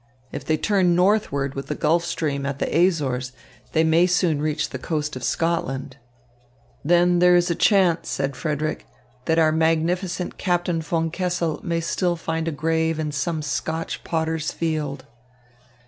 [0.31, 3.33] If they turn northward with the Gulf Stream at the Azores,
[3.73, 5.97] they may soon reach the coast of Scotland."
[6.83, 8.87] "Then there is a chance," said Frederick,
[9.25, 14.51] "that our magnificent Captain von Kessel may still find a grave in some Scotch potter's
[14.51, 15.05] field."